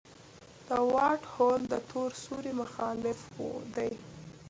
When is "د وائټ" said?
0.67-1.21